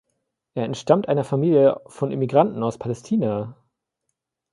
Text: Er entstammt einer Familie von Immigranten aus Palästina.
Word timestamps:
Er 0.55 0.63
entstammt 0.65 1.07
einer 1.07 1.23
Familie 1.23 1.79
von 1.85 2.11
Immigranten 2.11 2.63
aus 2.63 2.79
Palästina. 2.79 3.55